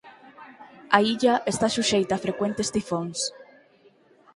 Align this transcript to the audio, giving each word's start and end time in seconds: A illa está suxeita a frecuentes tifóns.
A 0.97 0.99
illa 1.13 1.35
está 1.51 1.67
suxeita 1.71 2.13
a 2.15 2.23
frecuentes 2.25 2.71
tifóns. 2.75 3.19